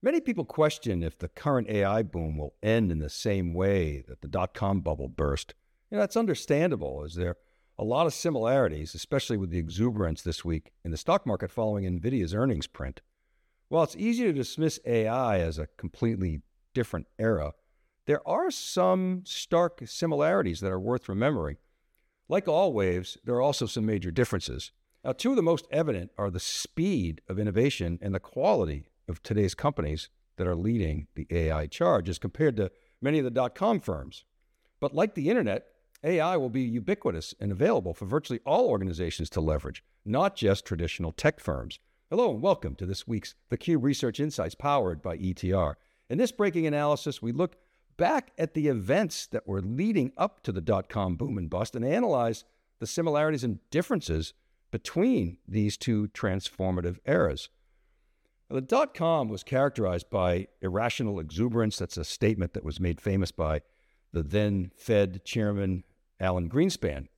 [0.00, 4.20] Many people question if the current AI boom will end in the same way that
[4.20, 5.54] the dot com bubble burst.
[5.90, 7.36] You know, that's understandable, as there are
[7.80, 11.84] a lot of similarities, especially with the exuberance this week in the stock market following
[11.84, 13.00] NVIDIA's earnings print.
[13.70, 16.42] While it's easy to dismiss AI as a completely
[16.74, 17.54] different era,
[18.06, 21.56] there are some stark similarities that are worth remembering.
[22.28, 24.70] Like all waves, there are also some major differences.
[25.04, 29.22] Now, two of the most evident are the speed of innovation and the quality of
[29.22, 32.70] today's companies that are leading the AI charge as compared to
[33.00, 34.24] many of the dot com firms.
[34.80, 35.66] But like the internet,
[36.04, 41.10] AI will be ubiquitous and available for virtually all organizations to leverage, not just traditional
[41.12, 41.80] tech firms.
[42.10, 45.74] Hello and welcome to this week's theCUBE Research Insights powered by ETR.
[46.08, 47.56] In this breaking analysis, we look
[47.96, 51.74] back at the events that were leading up to the dot com boom and bust
[51.74, 52.44] and analyze
[52.78, 54.34] the similarities and differences
[54.70, 57.48] between these two transformative eras.
[58.50, 61.76] The dot com was characterized by irrational exuberance.
[61.76, 63.60] That's a statement that was made famous by
[64.12, 65.84] the then Fed chairman,
[66.18, 67.08] Alan Greenspan.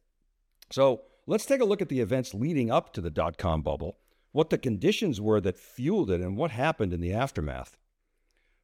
[0.70, 3.96] So let's take a look at the events leading up to the dot com bubble
[4.32, 7.76] what the conditions were that fueled it, and what happened in the aftermath.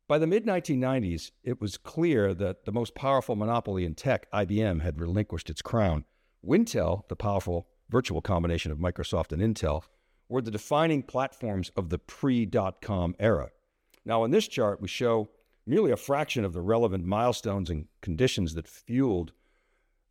[0.09, 4.83] By the mid 1990s, it was clear that the most powerful monopoly in tech, IBM,
[4.83, 6.05] had relinquished its crown.
[6.45, 9.83] Wintel, the powerful virtual combination of Microsoft and Intel,
[10.29, 13.51] were the defining platforms of the pre dot com era.
[14.05, 15.31] Now, in this chart, we show
[15.67, 19.33] merely a fraction of the relevant milestones and conditions that fueled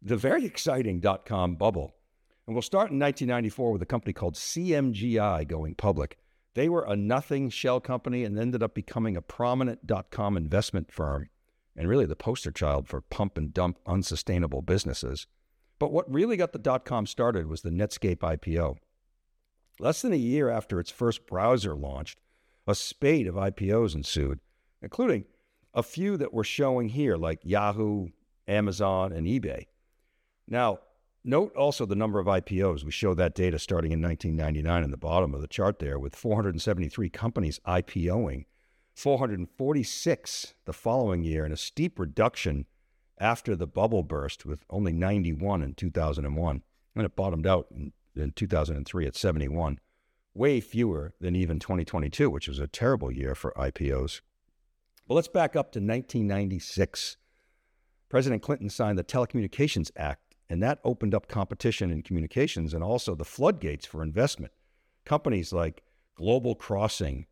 [0.02, 1.96] the very exciting dot com bubble.
[2.48, 6.18] And we'll start in 1994 with a company called CMGI going public.
[6.54, 10.92] They were a nothing shell company and ended up becoming a prominent dot com investment
[10.92, 11.30] firm
[11.76, 15.28] and really the poster child for pump and dump unsustainable businesses.
[15.80, 18.78] But what really got the dot com started was the Netscape IPO.
[19.80, 22.20] Less than a year after its first browser launched,
[22.68, 24.40] a spate of IPOs ensued,
[24.82, 25.26] including
[25.74, 28.08] a few that we're showing here, like Yahoo,
[28.48, 29.68] Amazon, and eBay.
[30.48, 30.80] Now,
[31.28, 32.84] Note also the number of IPOs.
[32.84, 36.16] We show that data starting in 1999 in the bottom of the chart there, with
[36.16, 38.46] 473 companies IPOing,
[38.94, 42.68] 446 the following year, and a steep reduction
[43.18, 46.62] after the bubble burst, with only 91 in 2001.
[46.96, 49.80] And it bottomed out in, in 2003 at 71,
[50.34, 54.22] way fewer than even 2022, which was a terrible year for IPOs.
[55.08, 57.18] But let's back up to 1996.
[58.10, 63.16] President Clinton signed the Telecommunications Act and that opened up competition in communications and also
[63.16, 64.54] the floodgates for investment.
[65.04, 65.84] Companies like
[66.16, 67.26] Global Crossing,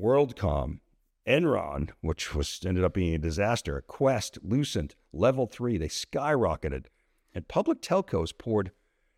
[0.00, 0.80] WorldCom,
[1.26, 6.86] Enron, which was ended up being a disaster, Qwest, Lucent, Level 3, they skyrocketed.
[7.34, 8.70] And public telcos poured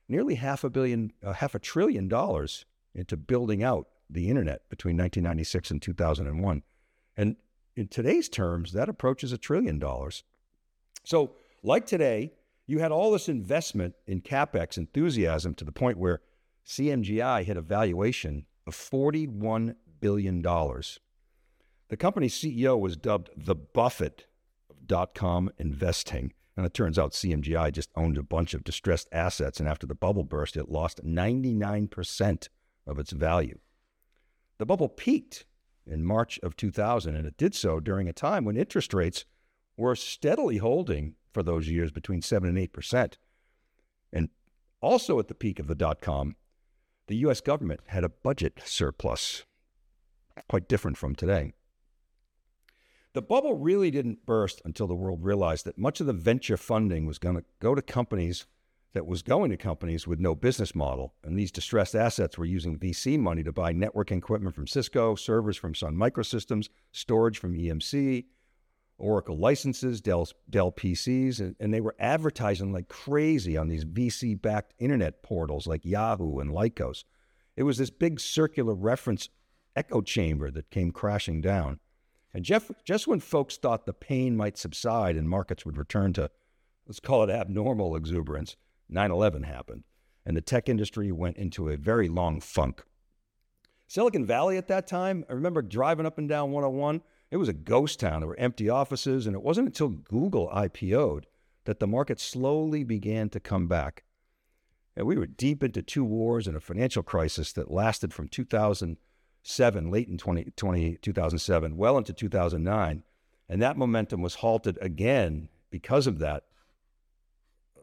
[0.08, 2.64] nearly half a billion, uh, half a trillion dollars
[2.94, 6.62] into building out the internet between 1996 and 2001.
[7.16, 7.36] And
[7.76, 10.24] in today's terms, that approaches a trillion dollars.
[11.04, 11.32] So,
[11.62, 12.32] like today,
[12.66, 16.20] you had all this investment in capex enthusiasm to the point where
[16.66, 20.42] CMGI hit a valuation of $41 billion.
[20.42, 24.26] The company's CEO was dubbed the Buffett
[24.69, 26.34] of dot com investing.
[26.58, 29.60] And it turns out CMGI just owned a bunch of distressed assets.
[29.60, 32.48] And after the bubble burst, it lost 99%
[32.84, 33.60] of its value.
[34.58, 35.46] The bubble peaked
[35.86, 39.24] in March of 2000, and it did so during a time when interest rates
[39.76, 43.14] were steadily holding for those years between 7 and 8%.
[44.12, 44.28] And
[44.80, 46.34] also at the peak of the dot com,
[47.06, 49.44] the US government had a budget surplus,
[50.48, 51.52] quite different from today.
[53.14, 57.06] The bubble really didn't burst until the world realized that much of the venture funding
[57.06, 58.46] was going to go to companies
[58.92, 61.14] that was going to companies with no business model.
[61.22, 65.56] And these distressed assets were using VC money to buy networking equipment from Cisco, servers
[65.56, 68.24] from Sun Microsystems, storage from EMC,
[68.98, 74.40] Oracle licenses, Dell, Dell PCs, and, and they were advertising like crazy on these VC
[74.40, 77.04] backed internet portals like Yahoo and Lycos.
[77.56, 79.28] It was this big circular reference
[79.76, 81.78] echo chamber that came crashing down.
[82.34, 86.31] And Jeff, just when folks thought the pain might subside and markets would return to,
[86.87, 88.56] let's call it abnormal exuberance,
[88.88, 89.85] 9 11 happened.
[90.26, 92.82] And the tech industry went into a very long funk.
[93.87, 97.00] Silicon Valley at that time, I remember driving up and down 101
[97.31, 98.20] it was a ghost town.
[98.20, 101.26] There were empty offices, and it wasn't until Google IPO'd
[101.64, 104.05] that the market slowly began to come back.
[104.97, 108.29] And we were deep into two wars and a financial crisis that lasted from
[109.49, 113.03] 2007, late in 20, 20, 2007, well into 2009.
[113.49, 116.45] And that momentum was halted again because of that
[117.75, 117.81] uh,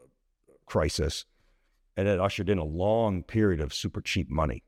[0.64, 1.24] crisis.
[1.96, 4.62] And it ushered in a long period of super cheap money.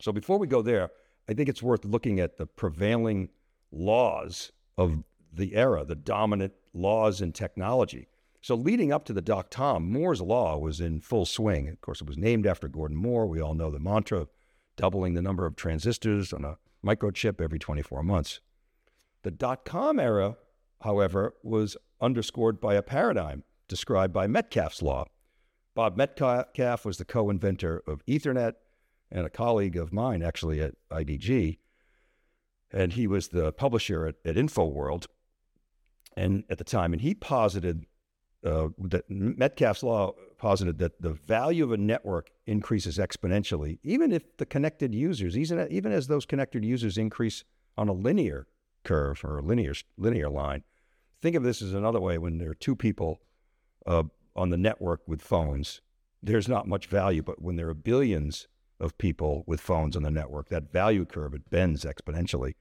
[0.00, 0.88] So before we go there,
[1.28, 3.28] I think it's worth looking at the prevailing
[3.70, 8.08] laws of the era, the dominant laws in technology.
[8.42, 11.68] So, leading up to the dot com, Moore's Law was in full swing.
[11.68, 13.26] Of course, it was named after Gordon Moore.
[13.26, 14.28] We all know the mantra
[14.80, 18.40] doubling the number of transistors on a microchip every 24 months.
[19.22, 20.36] The dot com era,
[20.82, 25.04] however, was underscored by a paradigm described by Metcalfe's Law.
[25.74, 28.54] Bob Metcalfe was the co inventor of Ethernet
[29.10, 31.58] and a colleague of mine, actually, at IDG.
[32.72, 35.06] And he was the publisher at, at InfoWorld
[36.16, 36.92] and at the time.
[36.92, 37.86] And he posited
[38.44, 44.38] uh, that Metcalfe's law posited that the value of a network increases exponentially, even if
[44.38, 47.44] the connected users, even, as those connected users increase
[47.76, 48.46] on a linear
[48.82, 50.64] curve or a linear linear line.
[51.20, 53.20] Think of this as another way: when there are two people
[53.86, 54.04] uh,
[54.34, 55.82] on the network with phones,
[56.22, 57.22] there's not much value.
[57.22, 58.48] But when there are billions
[58.80, 62.54] of people with phones on the network, that value curve it bends exponentially.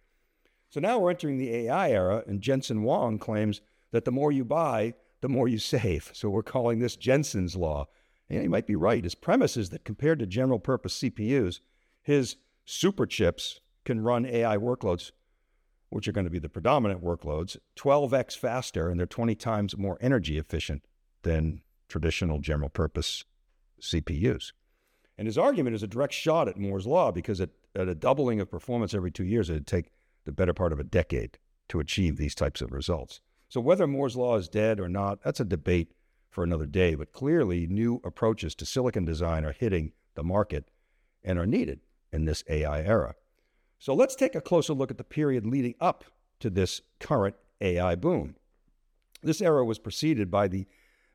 [0.69, 3.61] So now we're entering the AI era, and Jensen Huang claims
[3.91, 6.11] that the more you buy, the more you save.
[6.13, 7.87] So we're calling this Jensen's law.
[8.29, 9.03] And he might be right.
[9.03, 11.61] His premise is that compared to general purpose CPUs,
[12.01, 15.11] his super chips can run AI workloads,
[15.89, 19.97] which are going to be the predominant workloads, 12x faster, and they're 20 times more
[19.99, 20.85] energy efficient
[21.23, 23.25] than traditional general purpose
[23.81, 24.51] CPUs.
[25.17, 28.49] And his argument is a direct shot at Moore's Law because at, a doubling of
[28.49, 29.91] performance every two years, it'd take
[30.25, 31.37] the better part of a decade
[31.69, 33.21] to achieve these types of results.
[33.49, 35.93] So whether Moore's Law is dead or not, that's a debate
[36.29, 36.95] for another day.
[36.95, 40.69] But clearly, new approaches to silicon design are hitting the market
[41.23, 41.81] and are needed
[42.13, 43.15] in this AI era.
[43.79, 46.05] So let's take a closer look at the period leading up
[46.39, 48.35] to this current AI boom.
[49.21, 50.67] This era was preceded by the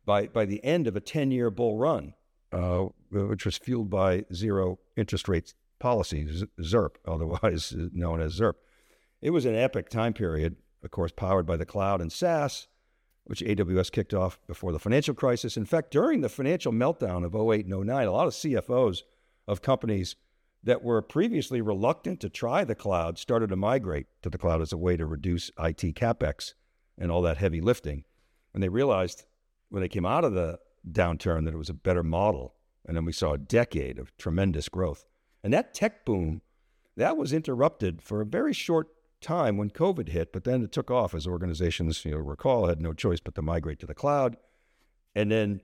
[0.04, 2.12] by, by the end of a 10 year bull run
[2.54, 6.26] uh, which was fueled by zero interest rates policy,
[6.60, 8.54] ZIRP, otherwise known as ZIRP.
[9.20, 12.69] It was an epic time period, of course, powered by the cloud and SaaS,
[13.25, 15.56] which AWS kicked off before the financial crisis.
[15.56, 19.02] In fact, during the financial meltdown of 08 and 09, a lot of CFOs
[19.46, 20.16] of companies
[20.62, 24.72] that were previously reluctant to try the cloud started to migrate to the cloud as
[24.72, 26.54] a way to reduce IT capex
[26.98, 28.04] and all that heavy lifting.
[28.52, 29.25] And they realized
[29.69, 30.58] when they came out of the
[30.90, 32.54] downturn that it was a better model.
[32.87, 35.04] And then we saw a decade of tremendous growth.
[35.42, 36.42] And that tech boom,
[36.96, 38.88] that was interrupted for a very short
[39.25, 42.81] time when COVID hit, but then it took off as organizations, you know, recall, had
[42.81, 44.37] no choice but to migrate to the cloud.
[45.15, 45.62] And then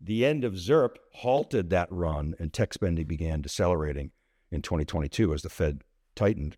[0.00, 4.10] the end of ZIRP halted that run and tech spending began decelerating
[4.50, 5.82] in 2022 as the Fed
[6.16, 6.56] tightened.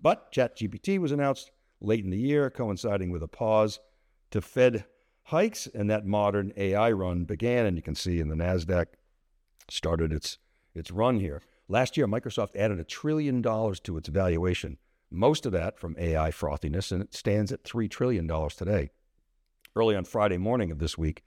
[0.00, 1.50] But ChatGPT was announced
[1.80, 3.78] late in the year, coinciding with a pause
[4.30, 4.84] to Fed
[5.24, 7.66] hikes and that modern AI run began.
[7.66, 8.86] And you can see in the NASDAQ
[9.68, 10.38] started its,
[10.74, 11.42] its run here.
[11.68, 14.78] Last year, Microsoft added a trillion dollars to its valuation,
[15.10, 18.90] most of that from AI frothiness, and it stands at $3 trillion today.
[19.74, 21.22] Early on Friday morning of this week,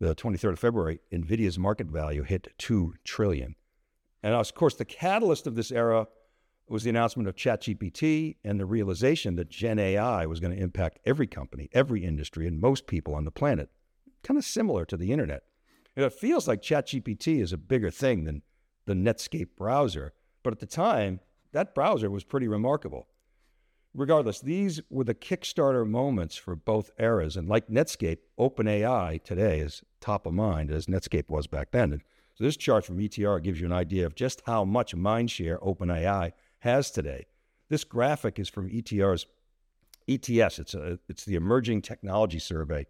[0.00, 3.56] the 23rd of February, NVIDIA's market value hit 2 trillion.
[4.22, 6.06] And of course, the catalyst of this era
[6.68, 10.98] was the announcement of ChatGPT and the realization that Gen AI was going to impact
[11.04, 13.68] every company, every industry, and most people on the planet.
[14.22, 15.42] Kind of similar to the internet.
[15.94, 18.42] it feels like ChatGPT is a bigger thing than
[18.86, 21.20] the Netscape browser, but at the time,
[21.54, 23.08] that browser was pretty remarkable.
[23.94, 27.36] Regardless, these were the Kickstarter moments for both eras.
[27.36, 31.92] And like Netscape, OpenAI today is top of mind as Netscape was back then.
[31.92, 32.02] And
[32.34, 36.32] so this chart from ETR gives you an idea of just how much mindshare OpenAI
[36.58, 37.26] has today.
[37.68, 39.26] This graphic is from ETR's
[40.08, 40.58] ETS.
[40.58, 42.86] It's a it's the Emerging Technology Survey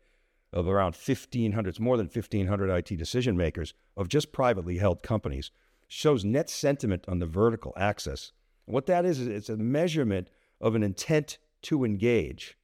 [0.55, 1.69] of around 1,500.
[1.69, 5.51] It's more than 1,500 IT decision makers of just privately held companies.
[5.87, 8.33] Shows net sentiment on the vertical axis.
[8.67, 10.29] What that is is it's a measurement
[10.61, 12.57] of an intent to engage,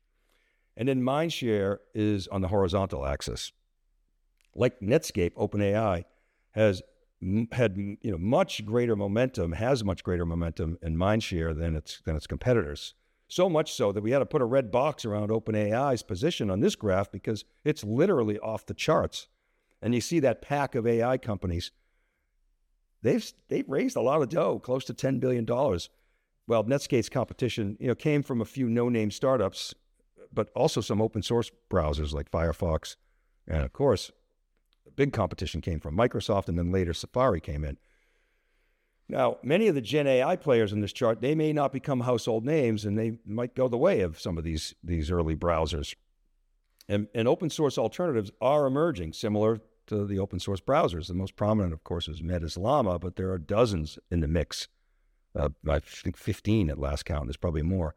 [0.77, 3.53] and then mindshare is on the horizontal axis.
[4.55, 6.05] Like Netscape, OpenAI
[6.53, 6.83] has
[7.53, 12.17] had you know much greater momentum, has much greater momentum in mindshare than its than
[12.17, 12.95] its competitors.
[13.29, 16.59] So much so that we had to put a red box around OpenAI's position on
[16.59, 19.29] this graph because it's literally off the charts.
[19.81, 21.71] And you see that pack of AI companies.
[23.03, 25.89] They've they've raised a lot of dough, close to ten billion dollars.
[26.47, 29.73] Well, Netscape's competition, you know, came from a few no-name startups,
[30.33, 32.97] but also some open source browsers like Firefox,
[33.47, 34.11] and of course
[35.01, 37.79] big competition came from Microsoft, and then later Safari came in.
[39.09, 42.45] Now, many of the Gen AI players in this chart, they may not become household
[42.45, 45.95] names, and they might go the way of some of these, these early browsers.
[46.87, 51.07] And, and open source alternatives are emerging, similar to the open source browsers.
[51.07, 54.69] The most prominent, of course, is Meta's Llama, but there are dozens in the mix.
[55.39, 57.27] Uh, I think 15 at last count.
[57.27, 57.95] There's probably more.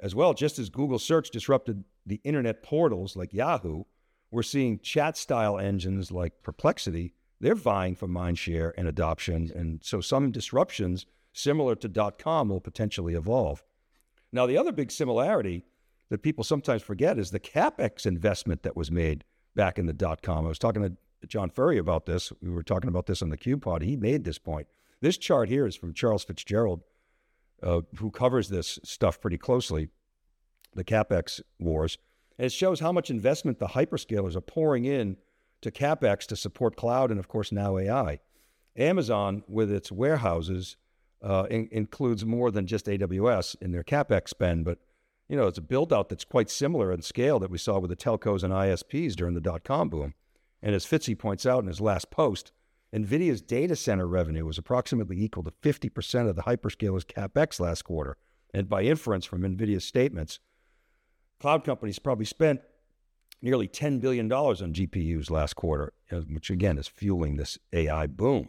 [0.00, 3.84] As well, just as Google search disrupted the internet portals like Yahoo,
[4.30, 7.14] we're seeing chat style engines like Perplexity.
[7.40, 9.50] They're vying for mindshare and adoption.
[9.54, 13.64] And so some disruptions similar to dot .com will potentially evolve.
[14.32, 15.64] Now, the other big similarity
[16.10, 20.22] that people sometimes forget is the capex investment that was made back in the dot
[20.22, 20.44] .com.
[20.44, 20.96] I was talking to
[21.26, 22.32] John Furrier about this.
[22.40, 23.82] We were talking about this on the Cube Pod.
[23.82, 24.66] He made this point.
[25.00, 26.82] This chart here is from Charles Fitzgerald,
[27.62, 29.88] uh, who covers this stuff pretty closely,
[30.74, 31.98] the capex wars.
[32.38, 35.16] And it shows how much investment the hyperscalers are pouring in
[35.60, 38.20] to capex to support cloud and, of course, now AI.
[38.76, 40.76] Amazon, with its warehouses,
[41.22, 44.78] uh, in, includes more than just AWS in their capex spend, but
[45.28, 47.90] you know it's a build out that's quite similar in scale that we saw with
[47.90, 50.14] the telcos and ISPs during the dot com boom.
[50.62, 52.52] And as Fitzy points out in his last post,
[52.94, 58.16] NVIDIA's data center revenue was approximately equal to 50% of the hyperscalers' capex last quarter.
[58.54, 60.40] And by inference from NVIDIA's statements,
[61.38, 62.60] cloud companies probably spent
[63.42, 68.48] nearly $10 billion on GPUs last quarter, uh, which again is fueling this AI boom.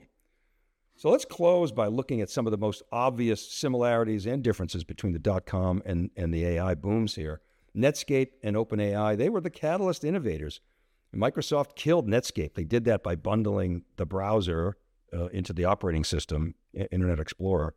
[0.96, 5.14] So let's close by looking at some of the most obvious similarities and differences between
[5.14, 7.42] the dot com and, and the AI booms here.
[7.76, 10.60] Netscape and OpenAI, they were the catalyst innovators.
[11.16, 12.54] Microsoft killed Netscape.
[12.54, 14.78] They did that by bundling the browser
[15.14, 17.74] uh, into the operating system, Internet Explorer.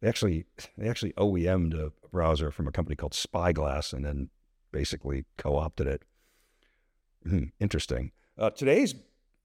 [0.00, 0.46] They actually
[0.76, 4.30] they actually OEM'd a browser from a company called Spyglass and then
[4.72, 6.02] basically co-opted it.
[7.26, 8.12] Hmm, interesting.
[8.38, 8.94] Uh, today's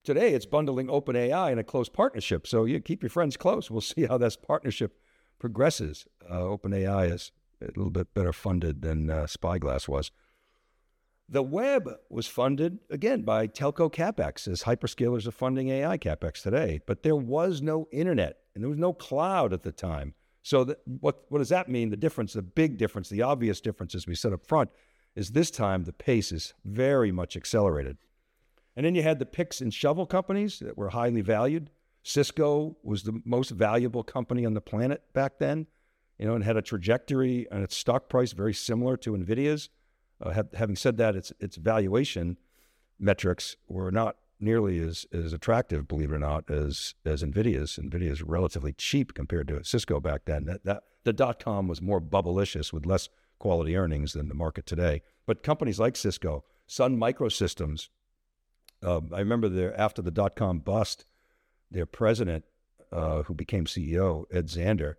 [0.03, 2.47] Today, it's bundling OpenAI in a close partnership.
[2.47, 3.69] So you keep your friends close.
[3.69, 4.97] We'll see how this partnership
[5.37, 6.07] progresses.
[6.27, 10.09] Uh, OpenAI is a little bit better funded than uh, Spyglass was.
[11.31, 16.81] The web was funded, again, by telco capex, as hyperscalers are funding AI capex today.
[16.85, 20.13] But there was no internet and there was no cloud at the time.
[20.43, 21.89] So, that, what, what does that mean?
[21.89, 24.71] The difference, the big difference, the obvious difference, as we said up front,
[25.15, 27.97] is this time the pace is very much accelerated.
[28.75, 31.69] And then you had the picks and shovel companies that were highly valued.
[32.03, 35.67] Cisco was the most valuable company on the planet back then,
[36.19, 39.69] you know, and had a trajectory and its stock price very similar to Nvidia's.
[40.21, 42.37] Uh, ha- having said that, its its valuation
[42.99, 47.77] metrics were not nearly as, as attractive, believe it or not, as as Nvidia's.
[47.77, 50.45] Nvidia's relatively cheap compared to Cisco back then.
[50.45, 53.09] That, that the dot com was more bubblicious with less
[53.39, 55.01] quality earnings than the market today.
[55.25, 57.89] But companies like Cisco, Sun Microsystems,
[58.83, 61.05] uh, I remember there after the dot com bust,
[61.71, 62.45] their president,
[62.91, 64.95] uh, who became CEO, Ed Zander,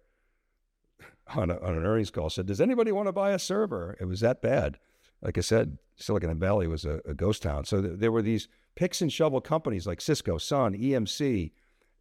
[1.37, 4.07] on, a, on an earnings call said, "Does anybody want to buy a server?" It
[4.07, 4.79] was that bad.
[5.23, 7.65] Like I said, Silicon Valley was a, a ghost town.
[7.65, 11.53] So th- there were these picks and shovel companies like Cisco, Sun, EMC.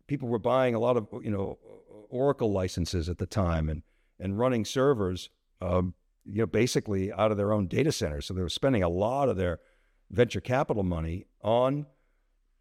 [0.07, 1.57] People were buying a lot of you know
[2.09, 3.83] Oracle licenses at the time and
[4.19, 5.29] and running servers,
[5.61, 8.27] um, you know, basically out of their own data centers.
[8.27, 9.59] So they were spending a lot of their
[10.11, 11.87] venture capital money on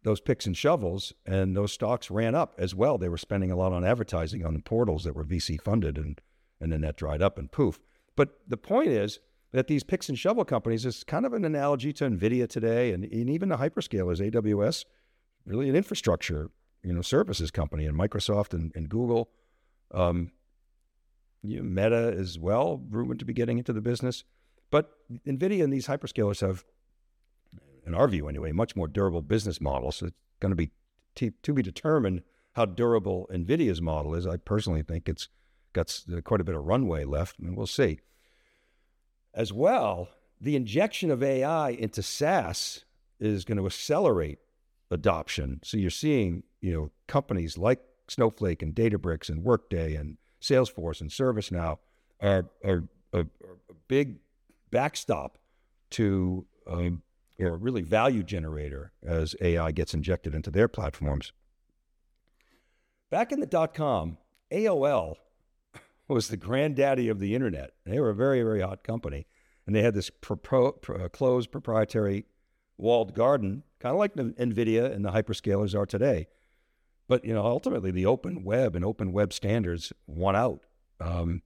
[0.03, 2.97] those picks and shovels, and those stocks ran up as well.
[2.97, 6.19] They were spending a lot on advertising on the portals that were VC funded, and
[6.59, 7.79] and then that dried up and poof.
[8.15, 9.19] But the point is
[9.51, 13.03] that these picks and shovel companies is kind of an analogy to Nvidia today, and,
[13.03, 14.85] and even the hyperscalers, AWS,
[15.45, 16.49] really an infrastructure,
[16.83, 19.29] you know, services company, and Microsoft and, and Google,
[19.93, 20.31] um,
[21.43, 24.23] you know, Meta as well, rumored to be getting into the business.
[24.69, 24.91] But
[25.27, 26.63] Nvidia and these hyperscalers have
[27.85, 29.91] in our view anyway, much more durable business model.
[29.91, 30.71] So it's going to be
[31.15, 32.21] t- to be determined
[32.53, 34.27] how durable NVIDIA's model is.
[34.27, 35.29] I personally think it's
[35.73, 37.99] got quite a bit of runway left, and we'll see.
[39.33, 40.09] As well,
[40.39, 42.85] the injection of AI into SaaS
[43.19, 44.39] is going to accelerate
[44.89, 45.59] adoption.
[45.63, 51.09] So you're seeing, you know, companies like Snowflake and Databricks and Workday and Salesforce and
[51.09, 51.77] ServiceNow
[52.19, 52.83] are, are,
[53.13, 53.25] a
[53.87, 54.17] big
[54.71, 55.37] backstop
[55.91, 57.01] to um,
[57.39, 61.31] or really value generator as AI gets injected into their platforms.
[63.09, 64.17] Back in the dot com,
[64.51, 65.15] AOL
[66.11, 67.71] was the granddaddy of the internet.
[67.85, 69.27] They were a very, very hot company.
[69.65, 72.25] And they had this pro- uh, closed proprietary
[72.77, 76.27] walled garden, kind of like NVIDIA and the hyperscalers are today.
[77.07, 80.61] But you know, ultimately, the open web and open web standards won out.
[80.99, 81.41] Um,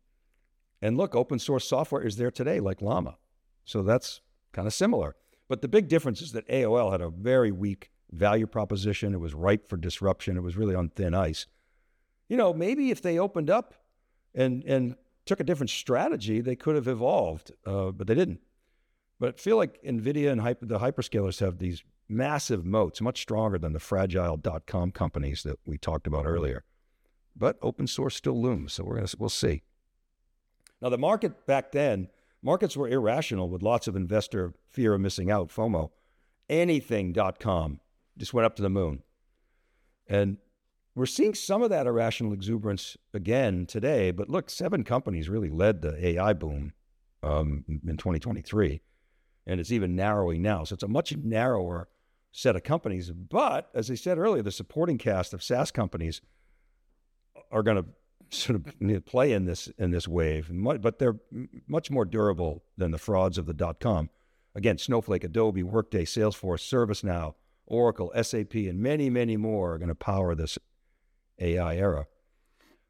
[0.82, 3.18] and look, open source software is there today, like Llama.
[3.64, 4.22] So that's
[4.54, 5.16] kind of similar.
[5.48, 9.14] But the big difference is that AOL had a very weak value proposition.
[9.14, 10.38] It was ripe for disruption.
[10.38, 11.48] It was really on thin ice.
[12.30, 13.74] You know, maybe if they opened up
[14.36, 18.42] and and took a different strategy, they could have evolved, uh, but they didn't.
[19.20, 23.58] But I feel like NVIDIA and hyper, the hyperscalers have these massive moats, much stronger
[23.58, 26.64] than the fragile dot com companies that we talked about earlier.
[27.36, 29.64] But open source still looms, so we're gonna we'll see.
[30.82, 32.10] Now the market back then
[32.46, 35.90] Markets were irrational with lots of investor fear of missing out, FOMO.
[36.48, 37.80] Anything.com
[38.20, 39.02] just went up to the moon.
[40.08, 40.38] And
[40.96, 44.12] we're seeing some of that irrational exuberance again today.
[44.12, 46.74] But look, seven companies really led the AI boom
[47.22, 48.82] um, in 2023,
[49.46, 50.64] and it's even narrowing now.
[50.64, 51.90] So it's a much narrower
[52.32, 53.12] set of companies.
[53.12, 56.22] But as I said earlier, the supporting cast of SaaS companies
[57.52, 57.86] are going to
[58.30, 61.18] sort of play in this in this wave, but they're
[61.68, 64.10] much more durable than the frauds of the dot com.
[64.56, 67.34] Again, Snowflake, Adobe, Workday, Salesforce, ServiceNow,
[67.66, 70.58] Oracle, SAP, and many, many more are going to power this
[71.40, 72.08] AI era.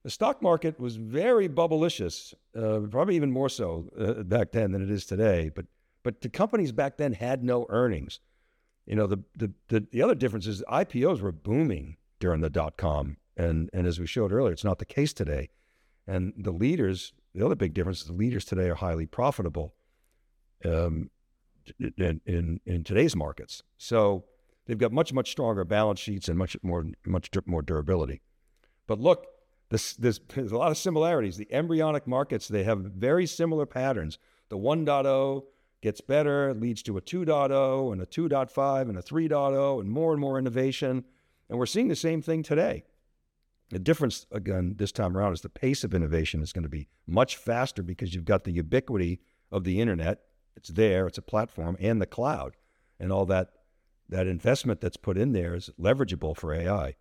[0.04, 4.84] The stock market was very bubblicious, uh, probably even more so uh, back then than
[4.84, 5.50] it is today.
[5.54, 5.66] But
[6.04, 8.20] but the companies back then had no earnings.
[8.86, 12.78] You know, the the the, the other difference is IPOs were booming during the dot
[12.78, 15.50] com, and and as we showed earlier, it's not the case today.
[16.06, 19.74] And the leaders, the other big difference is the leaders today are highly profitable
[20.64, 21.10] um,
[21.80, 23.64] in, in in today's markets.
[23.80, 24.26] So
[24.68, 28.22] they've got much much stronger balance sheets and much more much more durability.
[28.88, 29.28] But look,
[29.70, 31.38] this, this, there's a lot of similarities.
[31.38, 34.20] The embryonic markets, they have very similar patterns.
[34.50, 35.44] The 1.0
[35.82, 40.22] gets better, leads to a 2.0 and a 2.5 and a 3.0 and more and
[40.22, 41.04] more innovation.
[41.50, 42.84] And we're seeing the same thing today.
[43.70, 46.88] The difference, again, this time around is the pace of innovation is going to be
[47.08, 50.22] much faster because you've got the ubiquity of the internet.
[50.56, 52.56] It's there, it's a platform, and the cloud.
[53.00, 53.50] And all that,
[54.08, 56.96] that investment that's put in there is leverageable for AI.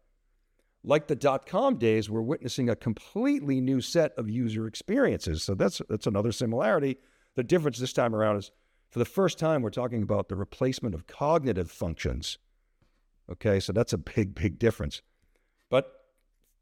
[0.86, 5.42] Like the dot com days, we're witnessing a completely new set of user experiences.
[5.42, 6.98] So that's that's another similarity.
[7.36, 8.50] The difference this time around is
[8.90, 12.38] for the first time we're talking about the replacement of cognitive functions.
[13.32, 15.00] Okay, so that's a big, big difference.
[15.70, 15.90] But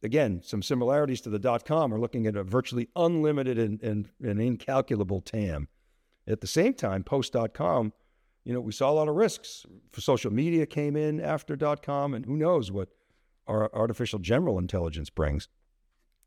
[0.05, 1.91] again, some similarities to the dot com.
[1.91, 5.67] We're looking at a virtually unlimited and, and, and incalculable TAM.
[6.29, 7.93] At the same time, post dot com,
[8.45, 9.67] you know, we saw a lot of risks.
[9.99, 12.89] Social media came in after dot com, and who knows what
[13.53, 15.49] our artificial general intelligence brings.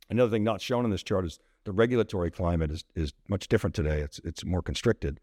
[0.09, 3.75] Another thing not shown in this chart is the regulatory climate is, is much different
[3.75, 4.01] today.
[4.01, 5.19] It's, it's more constricted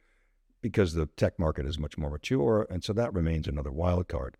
[0.61, 2.67] because the tech market is much more mature.
[2.69, 4.37] And so that remains another wild card.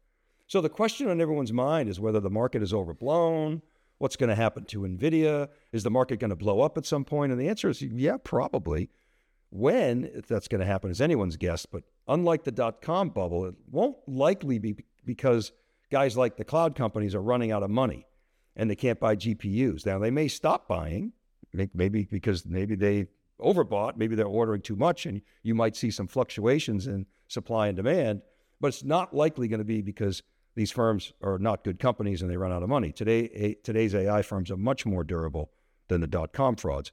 [0.48, 3.62] So the question on everyone's mind is whether the market is overblown.
[3.98, 5.48] What's going to happen to NVIDIA?
[5.70, 7.31] Is the market going to blow up at some point?
[7.31, 8.90] And the answer is yeah, probably.
[9.51, 11.66] When that's going to happen is anyone's guess.
[11.66, 15.53] But unlike the dot com bubble, it won't likely be because
[15.92, 18.07] guys like the cloud companies are running out of money
[18.57, 19.85] and they can't buy GPUs.
[19.85, 21.12] Now, they may stop buying,
[21.52, 23.07] maybe because maybe they
[23.38, 27.76] overbought, maybe they're ordering too much, and you might see some fluctuations in supply and
[27.76, 28.22] demand,
[28.59, 30.22] but it's not likely going to be because
[30.55, 32.90] these firms are not good companies and they run out of money.
[32.92, 35.50] Today, today's AI firms are much more durable
[35.88, 36.92] than the dot com frauds.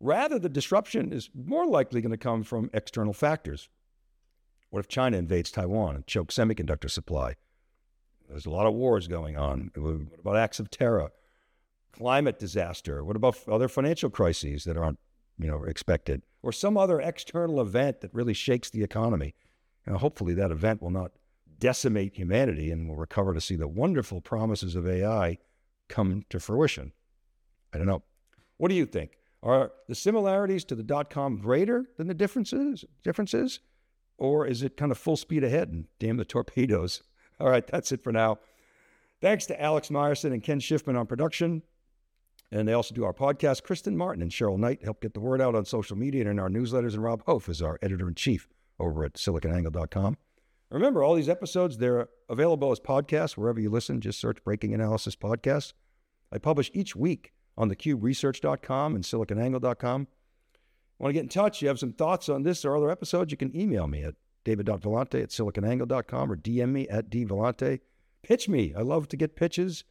[0.00, 3.68] Rather, the disruption is more likely going to come from external factors.
[4.70, 7.34] What if China invades Taiwan and chokes semiconductor supply?
[8.28, 9.70] There's a lot of wars going on.
[9.74, 11.10] What about acts of terror?
[11.92, 13.02] Climate disaster?
[13.02, 14.98] What about other financial crises that aren't,
[15.38, 16.22] you know, expected?
[16.42, 19.34] Or some other external event that really shakes the economy?
[19.86, 21.12] You know, hopefully that event will not
[21.58, 25.38] decimate humanity and we'll recover to see the wonderful promises of AI
[25.88, 26.92] come to fruition.
[27.72, 28.02] I don't know.
[28.58, 29.18] What do you think?
[29.42, 32.84] Are the similarities to the dot com greater than the differences?
[33.02, 33.60] Differences,
[34.18, 37.02] or is it kind of full speed ahead and damn the torpedoes?
[37.40, 38.38] All right, that's it for now.
[39.20, 41.62] Thanks to Alex Myerson and Ken Shifman on production.
[42.50, 43.62] And they also do our podcast.
[43.62, 46.38] Kristen Martin and Cheryl Knight help get the word out on social media and in
[46.38, 46.94] our newsletters.
[46.94, 48.48] And Rob Hof is our editor in chief
[48.78, 50.16] over at siliconangle.com.
[50.70, 54.00] Remember, all these episodes, they're available as podcasts wherever you listen.
[54.00, 55.72] Just search Breaking Analysis Podcast.
[56.30, 60.08] I publish each week on thecuberesearch.com and siliconangle.com.
[60.98, 61.62] Want to get in touch?
[61.62, 63.30] You have some thoughts on this or other episodes?
[63.30, 67.80] You can email me at david.vellante at siliconangle.com or DM me at dvellante.
[68.22, 68.74] Pitch me.
[68.76, 69.84] I love to get pitches.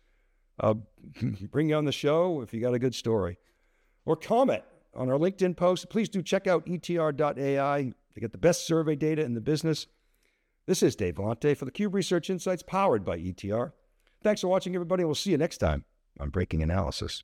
[0.60, 0.76] Uh,
[1.52, 3.38] bring you on the show if you got a good story.
[4.06, 4.64] Or comment
[4.96, 5.90] on our LinkedIn post.
[5.90, 9.88] Please do check out etr.ai to get the best survey data in the business.
[10.66, 13.72] This is Dave Vellante for the Cube Research Insights powered by ETR.
[14.24, 15.04] Thanks for watching, everybody.
[15.04, 15.86] We'll see you next time
[16.20, 17.24] on Breaking Analysis.